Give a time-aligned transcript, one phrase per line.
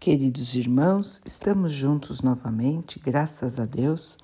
[0.00, 4.16] Queridos irmãos, estamos juntos novamente, graças a Deus.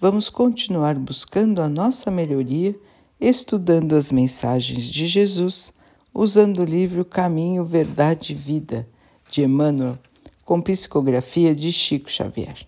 [0.00, 2.78] Vamos continuar buscando a nossa melhoria,
[3.20, 5.74] estudando as mensagens de Jesus,
[6.14, 8.88] usando o livro Caminho, Verdade e Vida,
[9.28, 9.98] de Emmanuel,
[10.44, 12.64] com psicografia de Chico Xavier.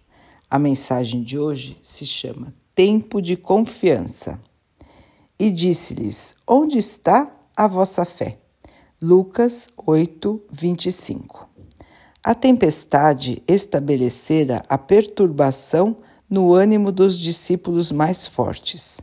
[0.51, 4.41] A mensagem de hoje se chama Tempo de Confiança.
[5.39, 8.41] E disse-lhes: Onde está a vossa fé?
[9.01, 11.46] Lucas 8, 25.
[12.27, 19.01] A tempestade estabelecera a perturbação no ânimo dos discípulos mais fortes.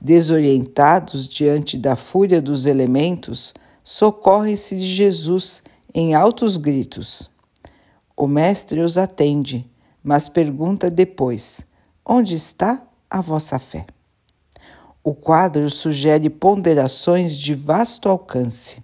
[0.00, 5.60] Desorientados diante da fúria dos elementos, socorrem-se de Jesus
[5.92, 7.28] em altos gritos.
[8.16, 9.68] O Mestre os atende,
[10.00, 11.66] mas pergunta depois:
[12.06, 13.86] Onde está a vossa fé?
[15.02, 18.80] O quadro sugere ponderações de vasto alcance.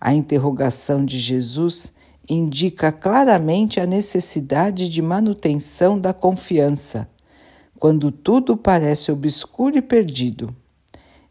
[0.00, 1.94] A interrogação de Jesus
[2.28, 7.08] indica claramente a necessidade de manutenção da confiança,
[7.78, 10.54] quando tudo parece obscuro e perdido.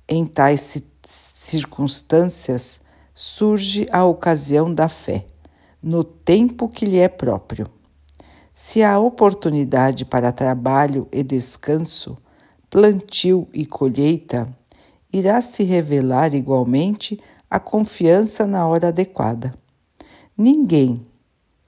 [0.08, 2.81] Em tais circunstâncias
[3.14, 5.25] surge a ocasião da fé,
[5.81, 7.67] no tempo que lhe é próprio.
[8.53, 12.17] Se há oportunidade para trabalho e descanso,
[12.70, 14.48] plantio e colheita,
[15.11, 19.53] irá se revelar igualmente a confiança na hora adequada.
[20.38, 21.05] Ninguém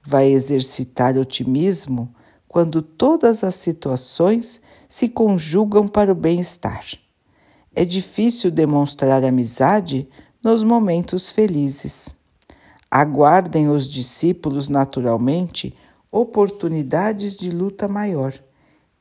[0.02, 2.14] vai exercitar otimismo
[2.46, 6.84] quando todas as situações se conjugam para o bem-estar.
[7.74, 10.08] É difícil demonstrar amizade
[10.42, 12.16] nos momentos felizes.
[12.90, 15.74] Aguardem os discípulos naturalmente
[16.10, 18.32] oportunidades de luta maior,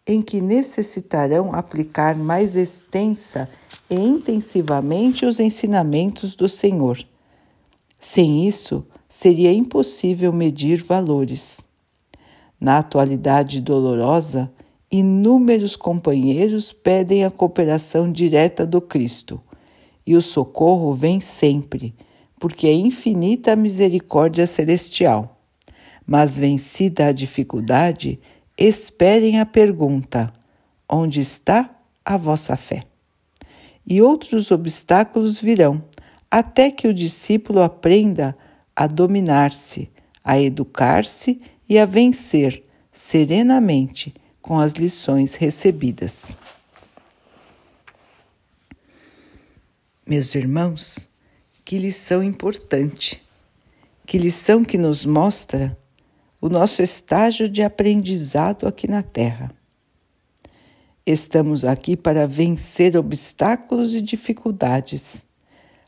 [0.05, 3.49] em que necessitarão aplicar mais extensa
[3.89, 6.97] e intensivamente os ensinamentos do Senhor.
[7.97, 11.67] Sem isso, seria impossível medir valores.
[12.59, 14.51] Na atualidade dolorosa,
[14.91, 19.41] inúmeros companheiros pedem a cooperação direta do Cristo,
[20.05, 21.93] e o socorro vem sempre,
[22.39, 25.37] porque é infinita a misericórdia celestial.
[26.05, 28.19] Mas vencida a dificuldade,
[28.57, 30.31] esperem a pergunta:
[30.89, 31.69] onde está
[32.03, 32.83] a vossa fé?
[33.85, 35.83] E outros obstáculos virão,
[36.31, 38.35] até que o discípulo aprenda
[38.79, 39.89] a dominar-se,
[40.23, 46.37] a educar-se e a vencer serenamente com as lições recebidas.
[50.05, 51.09] Meus irmãos,
[51.65, 53.19] que lição importante,
[54.05, 55.75] que lição que nos mostra
[56.39, 59.51] o nosso estágio de aprendizado aqui na Terra.
[61.03, 65.25] Estamos aqui para vencer obstáculos e dificuldades,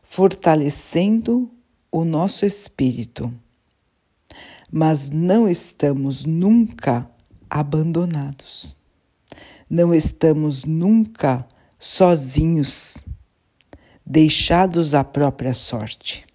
[0.02, 1.52] fortalecendo
[1.92, 3.34] o nosso espírito,
[4.72, 7.10] mas não estamos nunca
[7.50, 8.76] abandonados,
[9.70, 11.48] não estamos nunca
[11.78, 13.04] sozinhos,
[14.06, 16.26] deixados à própria sorte.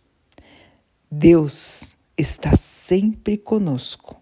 [1.11, 4.21] Deus está sempre conosco.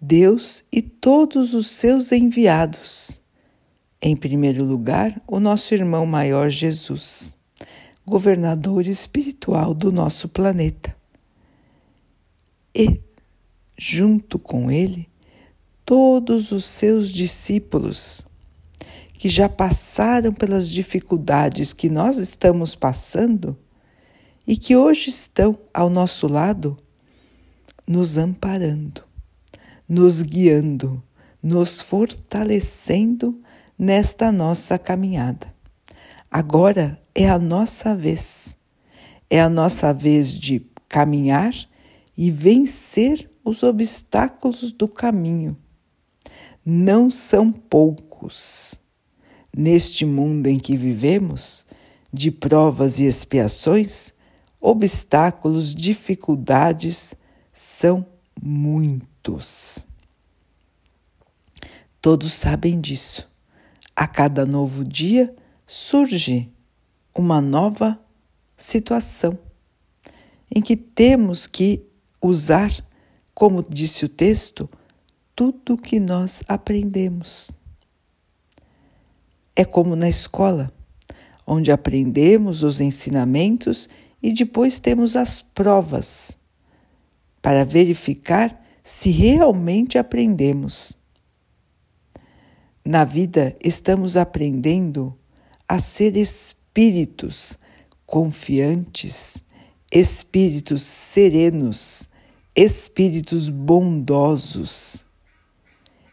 [0.00, 3.22] Deus e todos os seus enviados.
[4.00, 7.41] Em primeiro lugar, o nosso irmão maior Jesus
[8.06, 10.96] governador espiritual do nosso planeta.
[12.74, 13.00] E,
[13.78, 15.08] junto com ele,
[15.84, 18.26] todos os seus discípulos
[19.14, 23.56] que já passaram pelas dificuldades que nós estamos passando
[24.46, 26.76] e que hoje estão ao nosso lado,
[27.86, 29.04] nos amparando,
[29.88, 31.02] nos guiando,
[31.42, 33.40] nos fortalecendo
[33.78, 35.51] nesta nossa caminhada.
[36.34, 38.56] Agora é a nossa vez.
[39.28, 41.52] É a nossa vez de caminhar
[42.16, 45.54] e vencer os obstáculos do caminho.
[46.64, 48.80] Não são poucos.
[49.54, 51.66] Neste mundo em que vivemos,
[52.10, 54.14] de provas e expiações,
[54.58, 57.14] obstáculos, dificuldades
[57.52, 58.06] são
[58.42, 59.84] muitos.
[62.00, 63.30] Todos sabem disso.
[63.94, 65.36] A cada novo dia
[65.74, 66.52] surge
[67.14, 67.98] uma nova
[68.58, 69.38] situação
[70.54, 71.82] em que temos que
[72.20, 72.70] usar,
[73.32, 74.68] como disse o texto,
[75.34, 77.50] tudo que nós aprendemos.
[79.56, 80.70] É como na escola,
[81.46, 83.88] onde aprendemos os ensinamentos
[84.22, 86.36] e depois temos as provas
[87.40, 90.98] para verificar se realmente aprendemos.
[92.84, 95.18] Na vida, estamos aprendendo
[95.68, 97.58] a ser espíritos
[98.06, 99.42] confiantes,
[99.90, 102.08] espíritos serenos,
[102.54, 105.06] espíritos bondosos,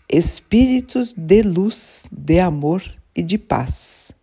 [0.09, 2.83] espíritos de luz, de amor
[3.15, 4.13] e de paz.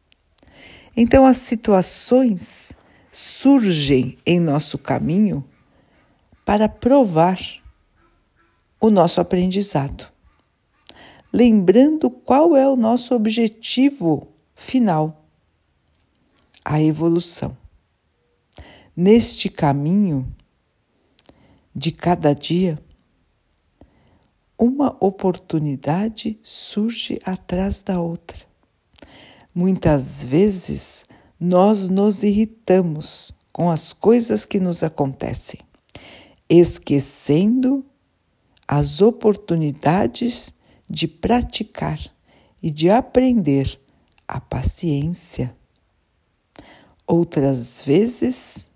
[0.96, 2.72] Então, as situações
[3.12, 5.44] surgem em nosso caminho
[6.44, 7.38] para provar
[8.80, 10.10] o nosso aprendizado,
[11.32, 15.28] lembrando qual é o nosso objetivo final:
[16.64, 17.56] a evolução.
[18.96, 20.26] Neste caminho
[21.74, 22.82] de cada dia,
[24.58, 28.38] uma oportunidade surge atrás da outra.
[29.54, 31.04] Muitas vezes
[31.38, 35.60] nós nos irritamos com as coisas que nos acontecem,
[36.48, 37.84] esquecendo
[38.66, 40.54] as oportunidades
[40.88, 42.00] de praticar
[42.62, 43.78] e de aprender
[44.26, 45.54] a paciência.
[47.06, 48.70] Outras vezes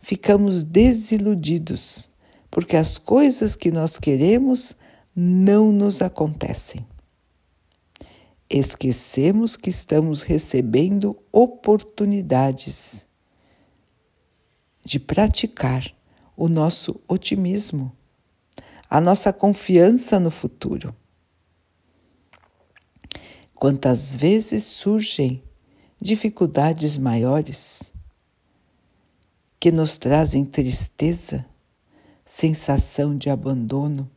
[0.00, 2.10] ficamos desiludidos
[2.50, 4.76] porque as coisas que nós queremos
[5.14, 6.86] não nos acontecem.
[8.48, 13.06] Esquecemos que estamos recebendo oportunidades
[14.84, 15.94] de praticar
[16.34, 17.92] o nosso otimismo,
[18.88, 20.96] a nossa confiança no futuro.
[23.58, 25.42] Quantas vezes surgem
[26.00, 27.92] dificuldades maiores
[29.58, 31.44] que nos trazem tristeza,
[32.24, 34.08] sensação de abandono.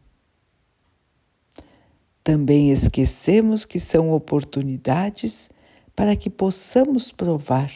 [2.24, 5.50] Também esquecemos que são oportunidades
[5.96, 7.72] para que possamos provar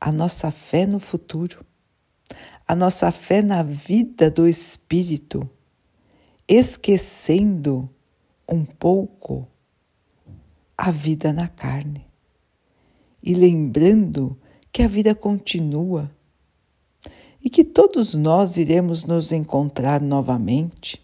[0.00, 1.64] a nossa fé no futuro,
[2.66, 5.48] a nossa fé na vida do Espírito,
[6.48, 7.88] esquecendo
[8.48, 9.46] um pouco
[10.76, 12.06] a vida na carne
[13.22, 14.38] e lembrando
[14.70, 16.10] que a vida continua
[17.42, 21.02] e que todos nós iremos nos encontrar novamente.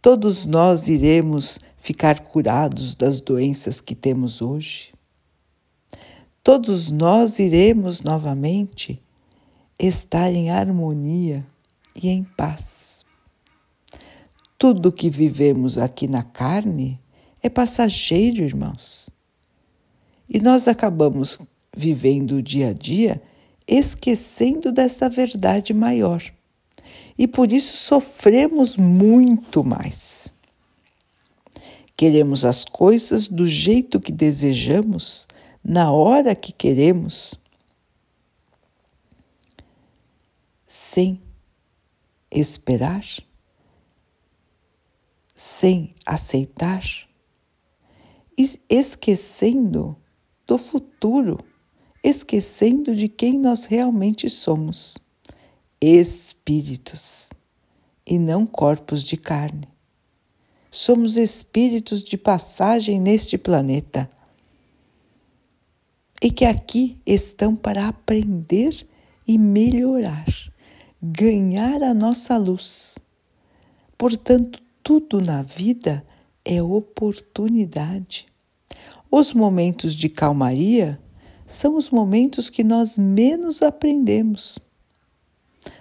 [0.00, 4.92] Todos nós iremos ficar curados das doenças que temos hoje.
[6.42, 9.02] Todos nós iremos novamente
[9.78, 11.44] estar em harmonia
[11.94, 13.04] e em paz.
[14.58, 17.00] Tudo que vivemos aqui na carne
[17.46, 19.08] é passageiro, irmãos.
[20.28, 21.38] E nós acabamos
[21.76, 23.22] vivendo o dia a dia
[23.68, 26.22] esquecendo dessa verdade maior.
[27.18, 30.32] E por isso sofremos muito mais.
[31.96, 35.26] Queremos as coisas do jeito que desejamos,
[35.64, 37.40] na hora que queremos,
[40.66, 41.22] sem
[42.30, 43.04] esperar,
[45.34, 47.05] sem aceitar,
[48.68, 49.96] esquecendo
[50.46, 51.38] do futuro
[52.08, 54.96] esquecendo de quem nós realmente somos:
[55.80, 57.30] espíritos
[58.06, 59.68] e não corpos de carne.
[60.70, 64.08] Somos espíritos de passagem neste planeta
[66.22, 68.86] e que aqui estão para aprender
[69.26, 70.26] e melhorar,
[71.02, 72.98] ganhar a nossa luz.
[73.98, 76.06] Portanto, tudo na vida
[76.46, 78.26] é oportunidade.
[79.10, 81.00] Os momentos de calmaria
[81.44, 84.58] são os momentos que nós menos aprendemos.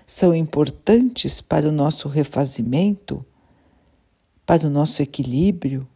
[0.08, 3.24] São importantes para o nosso refazimento,
[4.46, 5.88] para o nosso equilíbrio,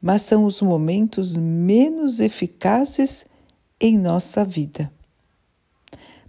[0.00, 3.24] mas são os momentos menos eficazes
[3.80, 4.92] em nossa vida.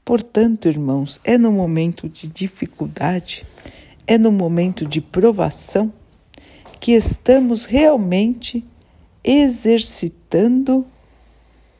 [0.03, 3.45] Portanto, irmãos, é no momento de dificuldade,
[4.07, 5.91] é no momento de provação
[6.79, 8.63] que estamos realmente
[9.23, 10.85] exercitando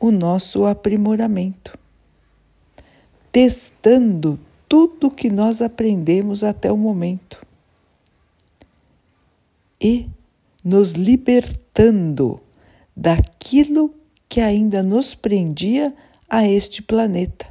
[0.00, 1.78] o nosso aprimoramento,
[3.30, 4.38] testando
[4.68, 7.44] tudo que nós aprendemos até o momento
[9.80, 10.08] e
[10.64, 12.40] nos libertando
[12.96, 13.94] daquilo
[14.28, 15.94] que ainda nos prendia
[16.28, 17.46] a este planeta.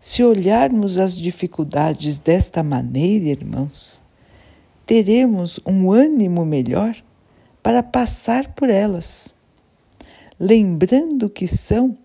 [0.00, 4.02] Se olharmos as dificuldades desta maneira, irmãos,
[4.86, 6.94] teremos um ânimo melhor
[7.62, 9.34] para passar por elas
[10.42, 11.96] lembrando que são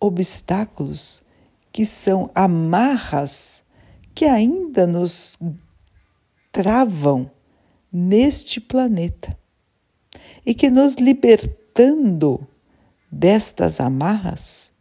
[0.00, 1.22] obstáculos,
[1.70, 3.62] que são amarras
[4.12, 5.38] que ainda nos
[6.50, 7.30] travam
[7.92, 9.38] neste planeta
[10.44, 12.44] e que nos libertando
[13.10, 14.72] destas amarras,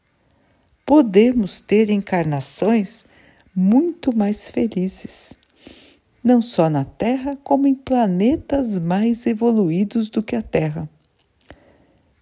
[0.84, 3.06] podemos ter encarnações
[3.56, 5.38] muito mais felizes,
[6.24, 10.90] não só na Terra, como em planetas mais evoluídos do que a Terra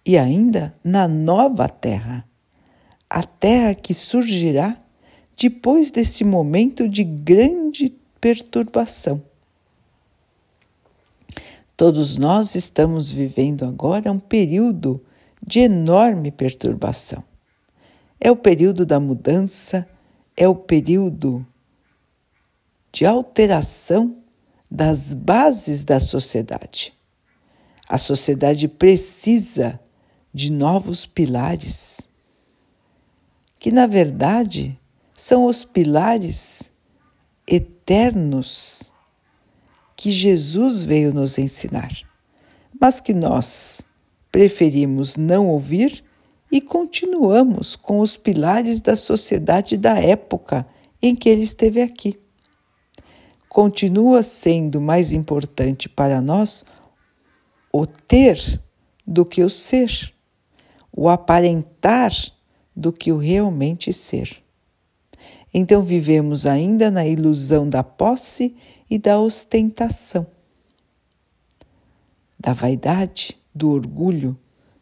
[0.04, 2.24] e ainda na nova terra,
[3.08, 4.76] a terra que surgirá
[5.36, 9.22] depois desse momento de grande perturbação.
[11.76, 15.02] Todos nós estamos vivendo agora um período
[15.44, 17.24] de enorme perturbação.
[18.20, 19.88] É o período da mudança,
[20.36, 21.46] é o período
[22.92, 24.16] de alteração
[24.70, 26.92] das bases da sociedade.
[27.88, 29.80] A sociedade precisa
[30.32, 32.08] de novos pilares,
[33.58, 34.78] que na verdade
[35.14, 36.70] são os pilares
[37.46, 38.92] eternos
[39.96, 41.92] que Jesus veio nos ensinar,
[42.80, 43.82] mas que nós
[44.30, 46.04] preferimos não ouvir
[46.50, 50.66] e continuamos com os pilares da sociedade da época
[51.02, 52.18] em que ele esteve aqui.
[53.50, 56.64] Continua sendo mais importante para nós
[57.72, 58.62] o ter
[59.04, 60.14] do que o ser,
[60.92, 62.12] o aparentar
[62.76, 64.40] do que o realmente ser.
[65.52, 68.56] Então vivemos ainda na ilusão da posse
[68.88, 70.24] e da ostentação,
[72.38, 74.38] da vaidade, do orgulho,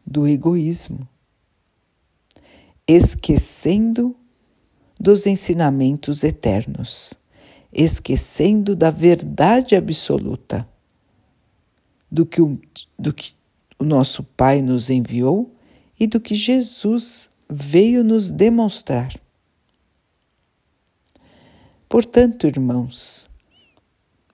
[0.06, 1.08] do egoísmo,
[2.86, 4.14] esquecendo
[5.00, 7.18] dos ensinamentos eternos,
[7.72, 10.68] esquecendo da verdade absoluta,
[12.10, 12.58] do que o,
[12.98, 13.32] do que
[13.78, 15.54] o nosso Pai nos enviou
[15.98, 19.14] e do que Jesus veio nos demonstrar.
[21.88, 23.28] Portanto, irmãos,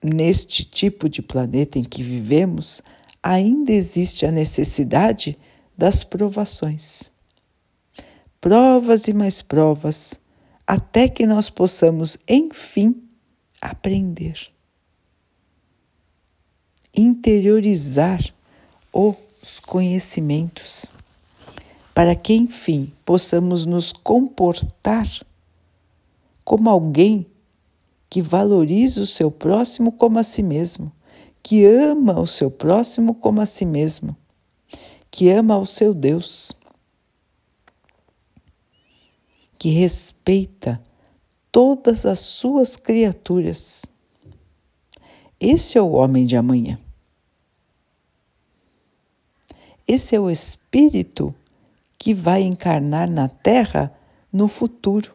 [0.03, 2.83] neste tipo de planeta em que vivemos,
[3.23, 5.38] ainda existe a necessidade
[5.76, 7.11] das provações.
[8.41, 10.21] Provas e mais provas,
[10.67, 13.04] até que nós possamos, enfim,
[13.64, 14.52] aprender.
[16.94, 18.21] Interiorizar
[18.92, 20.92] os conhecimentos,
[21.94, 25.09] para que, enfim, possamos nos comportar
[26.44, 27.26] como alguém
[28.11, 30.92] que valoriza o seu próximo como a si mesmo,
[31.42, 34.16] que ama o seu próximo como a si mesmo,
[35.11, 36.52] que ama o seu Deus,
[39.59, 40.80] que respeita
[41.55, 43.87] todas as suas criaturas.
[45.39, 46.81] Esse é o homem de amanhã.
[49.87, 51.33] Esse é o espírito
[51.97, 53.97] que vai encarnar na Terra
[54.33, 55.15] no futuro.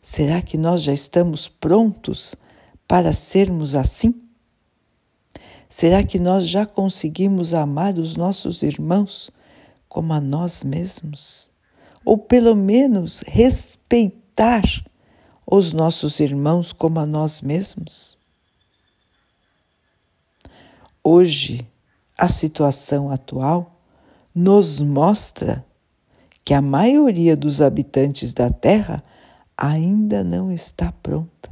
[0.00, 2.34] Será que nós já estamos prontos
[2.88, 4.22] para sermos assim?
[5.68, 9.30] Será que nós já conseguimos amar os nossos irmãos
[9.86, 11.54] como a nós mesmos?
[12.06, 14.62] Ou pelo menos respeitar
[15.44, 18.16] os nossos irmãos como a nós mesmos?
[21.02, 21.66] Hoje,
[22.16, 23.80] a situação atual
[24.32, 25.66] nos mostra
[26.44, 29.02] que a maioria dos habitantes da Terra
[29.56, 31.50] ainda não está pronta.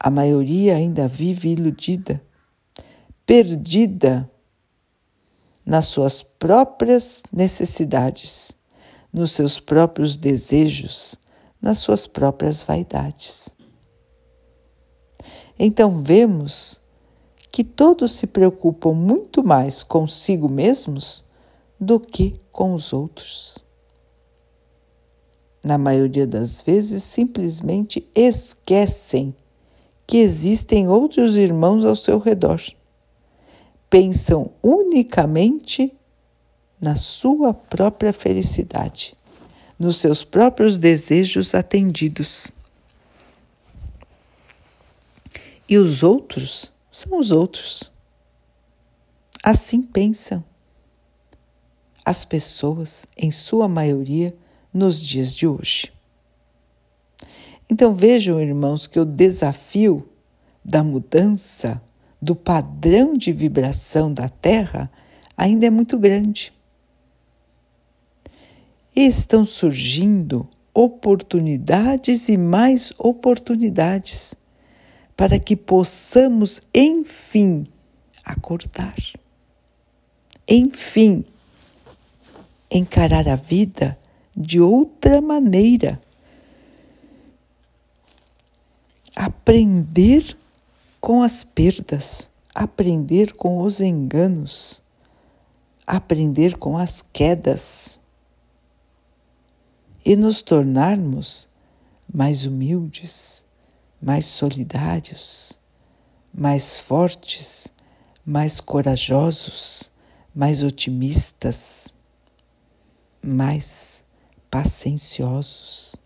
[0.00, 2.22] A maioria ainda vive iludida,
[3.26, 4.30] perdida
[5.64, 8.56] nas suas próprias necessidades,
[9.12, 11.16] nos seus próprios desejos,
[11.60, 13.54] nas suas próprias vaidades.
[15.58, 16.80] Então vemos
[17.50, 21.24] que todos se preocupam muito mais consigo mesmos
[21.78, 23.64] do que com os outros
[25.64, 29.34] na maioria das vezes, simplesmente esquecem
[30.06, 32.60] que existem outros irmãos ao seu redor.
[33.94, 35.94] Pensam unicamente
[36.80, 39.14] na sua própria felicidade,
[39.78, 42.50] nos seus próprios desejos atendidos.
[45.68, 47.92] E os outros são os outros.
[49.40, 50.42] Assim pensam
[52.04, 54.34] as pessoas, em sua maioria,
[54.72, 55.92] nos dias de hoje.
[57.70, 60.08] Então vejam, irmãos, que o desafio
[60.64, 61.80] da mudança
[62.24, 64.90] do padrão de vibração da Terra
[65.36, 66.52] ainda é muito grande.
[68.96, 74.34] E estão surgindo oportunidades e mais oportunidades
[75.14, 77.66] para que possamos, enfim,
[78.24, 78.96] acordar.
[80.48, 81.26] Enfim,
[82.70, 83.98] encarar a vida
[84.34, 86.00] de outra maneira.
[89.14, 90.36] Aprender
[91.04, 94.82] com as perdas, aprender com os enganos,
[95.86, 98.00] aprender com as quedas
[100.02, 101.46] e nos tornarmos
[102.10, 103.44] mais humildes,
[104.00, 105.60] mais solidários,
[106.32, 107.70] mais fortes,
[108.24, 109.92] mais corajosos,
[110.34, 111.98] mais otimistas
[113.22, 114.06] mais
[114.50, 115.96] pacienciosos.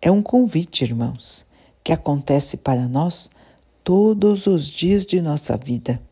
[0.00, 1.44] É um convite, irmãos,
[1.86, 3.30] que acontece para nós
[3.84, 6.02] todos os dias de nossa vida.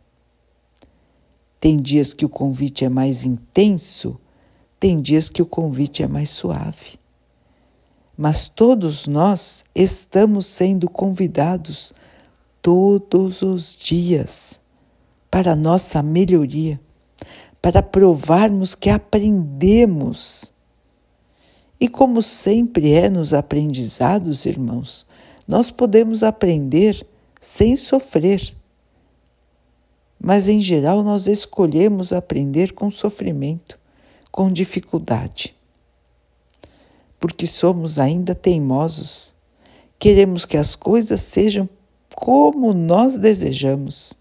[1.58, 4.16] Tem dias que o convite é mais intenso,
[4.78, 6.96] tem dias que o convite é mais suave.
[8.16, 11.92] Mas todos nós estamos sendo convidados
[12.62, 14.60] todos os dias
[15.28, 16.80] para nossa melhoria,
[17.60, 20.54] para provarmos que aprendemos.
[21.80, 25.04] E como sempre é nos aprendizados, irmãos,
[25.46, 27.06] nós podemos aprender
[27.40, 28.54] sem sofrer.
[30.18, 33.78] Mas em geral nós escolhemos aprender com sofrimento,
[34.32, 35.54] com dificuldade.
[37.20, 39.34] Porque somos ainda teimosos,
[39.98, 41.68] queremos que as coisas sejam
[42.16, 44.14] como nós desejamos.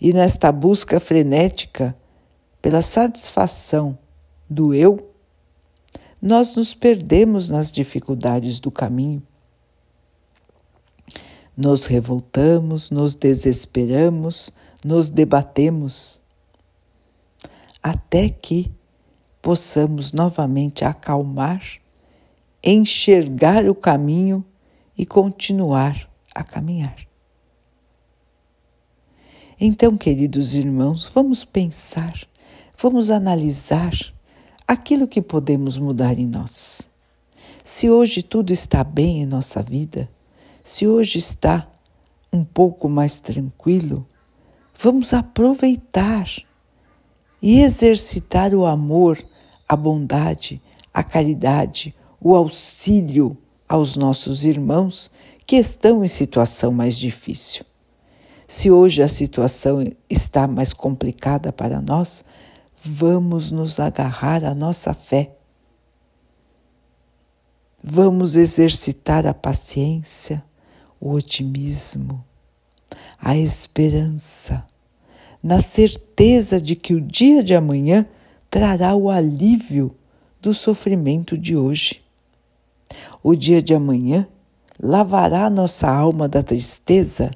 [0.00, 1.96] E nesta busca frenética
[2.60, 3.98] pela satisfação
[4.48, 5.10] do eu,
[6.20, 9.22] nós nos perdemos nas dificuldades do caminho
[11.56, 14.52] nos revoltamos, nos desesperamos,
[14.84, 16.20] nos debatemos,
[17.82, 18.72] até que
[19.40, 21.62] possamos novamente acalmar,
[22.62, 24.44] enxergar o caminho
[24.96, 26.96] e continuar a caminhar.
[29.60, 32.26] Então, queridos irmãos, vamos pensar,
[32.76, 33.92] vamos analisar
[34.66, 36.90] aquilo que podemos mudar em nós.
[37.62, 40.10] Se hoje tudo está bem em nossa vida,
[40.64, 41.68] se hoje está
[42.32, 44.08] um pouco mais tranquilo,
[44.76, 46.26] vamos aproveitar
[47.40, 49.22] e exercitar o amor,
[49.68, 53.36] a bondade, a caridade, o auxílio
[53.68, 55.10] aos nossos irmãos
[55.46, 57.66] que estão em situação mais difícil.
[58.48, 62.24] Se hoje a situação está mais complicada para nós,
[62.82, 65.36] vamos nos agarrar à nossa fé.
[67.82, 70.42] Vamos exercitar a paciência,
[71.04, 72.24] o otimismo,
[73.20, 74.64] a esperança,
[75.42, 78.06] na certeza de que o dia de amanhã
[78.48, 79.94] trará o alívio
[80.40, 82.02] do sofrimento de hoje.
[83.22, 84.26] O dia de amanhã
[84.82, 87.30] lavará nossa alma da tristeza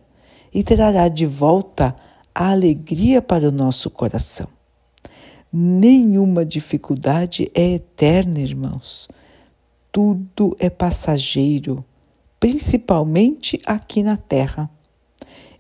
[0.53, 1.95] e trará de volta
[2.35, 4.49] a alegria para o nosso coração.
[5.53, 9.09] Nenhuma dificuldade é eterna, irmãos.
[9.93, 11.85] Tudo é passageiro
[12.40, 14.70] principalmente aqui na Terra.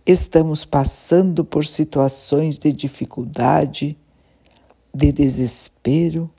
[0.06, 3.96] Estamos passando por situações de dificuldade,
[4.94, 6.30] de desespero,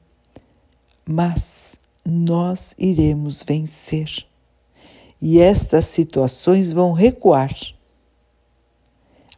[1.07, 4.25] mas nós iremos vencer.
[5.21, 7.53] E estas situações vão recuar.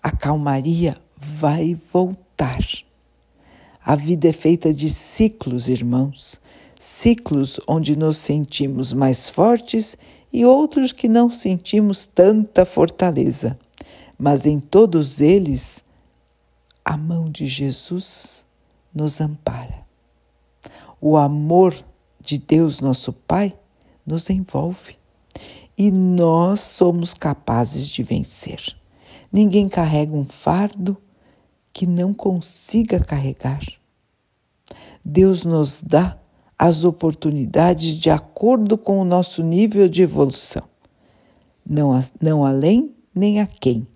[0.02, 2.60] A calmaria vai voltar.
[3.84, 6.40] A vida é feita de ciclos, irmãos,
[6.80, 9.98] ciclos onde nos sentimos mais fortes
[10.32, 13.58] e outros que não sentimos tanta fortaleza,
[14.18, 15.84] mas em todos eles
[16.84, 18.46] a mão de Jesus
[18.94, 19.86] nos ampara.
[21.00, 21.76] O amor
[22.20, 23.58] de Deus, nosso Pai,
[24.06, 24.96] nos envolve
[25.78, 28.76] e nós somos capazes de vencer.
[29.32, 30.98] Ninguém carrega um fardo
[31.74, 33.62] que não consiga carregar.
[35.04, 36.21] Deus nos dá
[36.62, 40.62] as oportunidades de acordo com o nosso nível de evolução.
[41.68, 43.88] Não, não além nem a quem,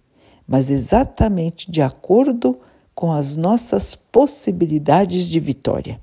[0.48, 2.60] mas exatamente de acordo
[2.96, 6.02] com as nossas possibilidades de vitória.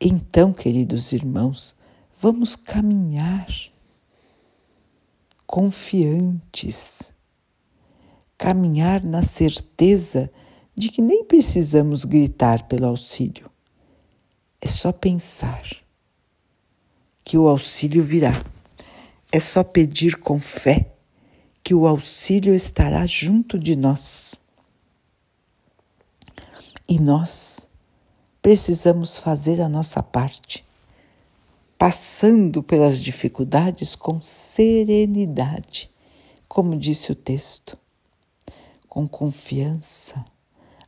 [0.00, 1.74] Então, queridos irmãos,
[2.16, 3.48] vamos caminhar
[5.44, 7.12] confiantes,
[8.36, 10.30] caminhar na certeza
[10.76, 13.47] de que nem precisamos gritar pelo auxílio
[14.60, 15.62] é só pensar
[17.24, 18.32] que o auxílio virá.
[19.30, 20.94] É só pedir com fé
[21.62, 24.36] que o auxílio estará junto de nós.
[26.88, 27.68] E nós
[28.40, 30.64] precisamos fazer a nossa parte,
[31.76, 35.90] passando pelas dificuldades com serenidade,
[36.48, 37.76] como disse o texto,
[38.88, 40.24] com confiança,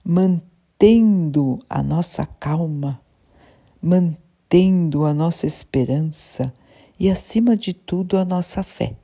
[0.02, 2.98] mantendo a nossa calma
[3.80, 6.52] mantendo a nossa esperança
[6.98, 8.96] e, acima de tudo, a nossa fé.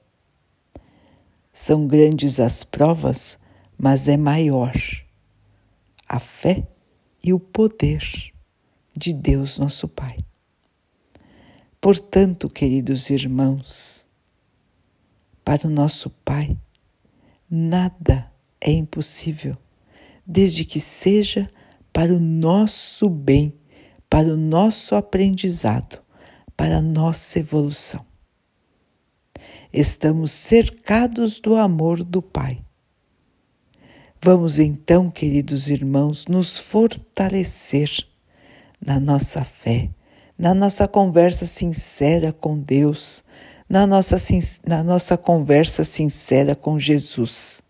[1.52, 3.38] São grandes as provas,
[3.78, 4.74] mas é maior
[6.08, 6.66] a fé
[7.22, 8.02] e o poder
[8.96, 10.18] de Deus, nosso Pai.
[11.80, 14.06] Portanto, queridos irmãos,
[15.44, 16.56] para o nosso Pai,
[17.48, 19.56] nada é impossível,
[20.26, 21.48] desde que seja
[21.92, 23.54] para o nosso bem,
[24.08, 26.02] para o nosso aprendizado,
[26.56, 28.04] para a nossa evolução.
[29.72, 32.64] Estamos cercados do amor do Pai.
[34.22, 37.90] Vamos então, queridos irmãos, nos fortalecer
[38.80, 39.90] na nossa fé,
[40.38, 43.22] na nossa conversa sincera com Deus,
[43.68, 44.16] na nossa,
[44.66, 47.62] na nossa conversa sincera com Jesus.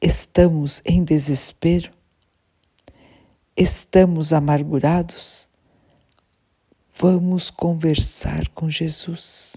[0.00, 1.99] Estamos em desespero?
[3.56, 5.48] Estamos amargurados?
[6.96, 9.56] Vamos conversar com Jesus.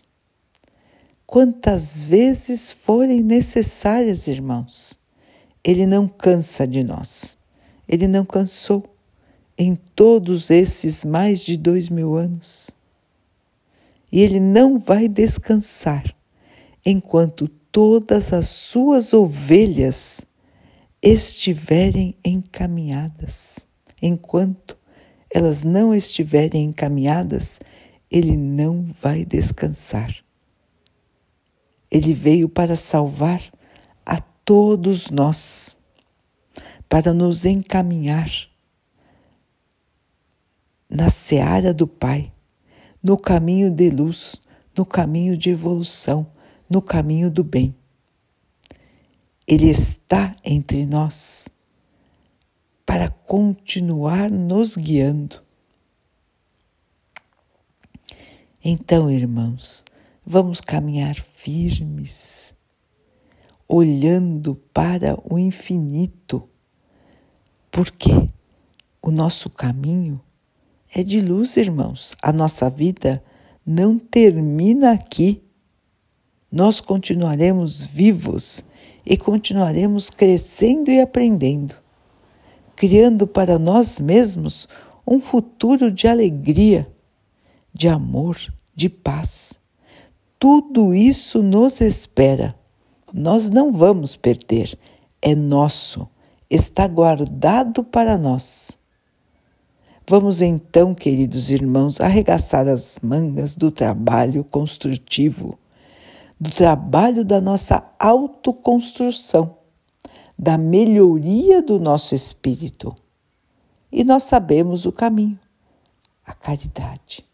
[1.25, 4.99] Quantas vezes forem necessárias, irmãos.
[5.63, 7.38] Ele não cansa de nós.
[7.88, 8.84] Ele não cansou
[9.58, 12.71] em todos esses mais de dois mil anos.
[14.12, 16.15] E ele não vai descansar
[16.86, 20.25] enquanto todas as suas ovelhas
[21.01, 23.67] estiverem encaminhadas.
[24.05, 24.77] Enquanto
[25.33, 27.57] elas não estiverem encaminhadas,
[28.11, 30.13] ele não vai descansar.
[31.89, 33.41] Ele veio para salvar
[34.05, 35.77] a todos nós,
[36.89, 38.29] para nos encaminhar
[40.89, 42.29] na seara do Pai,
[43.01, 44.41] no caminho de luz,
[44.77, 46.27] no caminho de evolução,
[46.69, 47.73] no caminho do bem.
[49.47, 51.47] Ele está entre nós
[52.93, 55.41] para continuar nos guiando.
[58.63, 59.84] Então, irmãos,
[60.23, 62.53] vamos caminhar firmes,
[63.67, 66.47] olhando para o infinito,
[67.71, 68.12] porque
[69.01, 70.21] o nosso caminho
[70.93, 72.15] é de luz, irmãos.
[72.21, 73.23] A nossa vida
[73.65, 75.41] não termina aqui.
[76.51, 78.63] Nós continuaremos vivos
[79.03, 81.82] e continuaremos crescendo e aprendendo,
[82.75, 84.67] criando para nós mesmos
[85.05, 86.88] um futuro de alegria,
[87.73, 88.38] de amor,
[88.75, 89.59] de paz.
[90.39, 92.55] Tudo isso nos espera.
[93.13, 94.77] Nós não vamos perder,
[95.21, 96.09] é nosso,
[96.49, 98.77] está guardado para nós.
[100.05, 105.57] Vamos então, queridos irmãos, arregaçar as mangas do trabalho construtivo,
[106.38, 109.55] do trabalho da nossa autoconstrução,
[110.38, 112.96] da melhoria do nosso espírito.
[113.91, 115.39] E nós sabemos o caminho,
[116.26, 117.26] a caridade.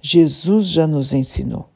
[0.00, 1.70] Jesus já nos ensinou.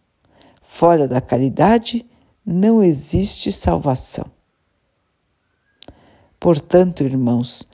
[0.61, 2.05] Fora da caridade
[2.45, 4.31] não existe salvação.
[6.41, 7.67] Portanto, irmãos,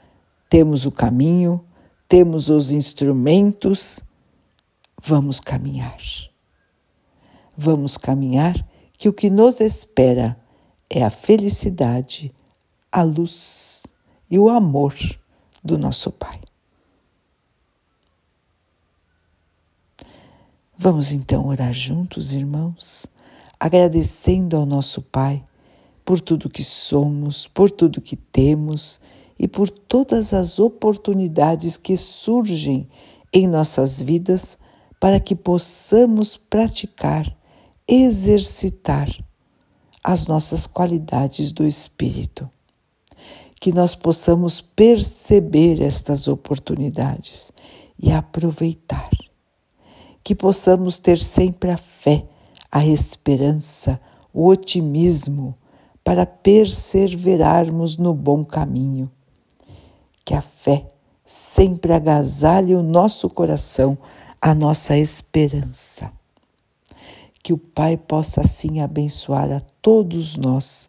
[0.49, 1.65] temos o caminho,
[2.09, 4.01] temos os instrumentos,
[5.03, 5.99] vamos caminhar.
[7.57, 8.55] Vamos caminhar,
[8.97, 10.37] que o que nos espera
[10.91, 12.34] é a felicidade,
[12.95, 13.83] a luz
[14.31, 14.95] e o amor
[15.65, 16.41] do nosso Pai.
[20.79, 23.07] Vamos então orar juntos, irmãos,
[23.59, 25.45] agradecendo ao nosso Pai
[26.05, 29.01] por tudo que somos, por tudo que temos
[29.37, 32.89] e por todas as oportunidades que surgem
[33.33, 34.57] em nossas vidas
[35.01, 37.27] para que possamos praticar,
[37.89, 39.09] exercitar
[40.03, 42.49] as nossas qualidades do Espírito.
[43.61, 47.53] Que nós possamos perceber estas oportunidades
[47.99, 49.11] e aproveitar.
[50.23, 52.27] Que possamos ter sempre a fé,
[52.71, 54.01] a esperança,
[54.33, 55.57] o otimismo
[56.03, 59.11] para perseverarmos no bom caminho
[60.25, 60.91] que a fé
[61.25, 63.99] sempre agasalhe o nosso coração,
[64.41, 66.11] a nossa esperança.
[67.43, 70.89] Que o Pai possa assim abençoar a todos nós,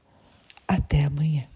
[0.71, 1.50] Até amanhã.